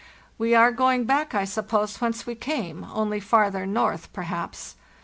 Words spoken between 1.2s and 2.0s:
I suppose,